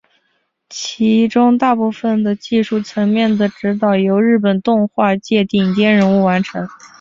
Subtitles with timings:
[0.67, 6.67] 其中大部分的技术层面的指导由日本动画界顶尖人物完成。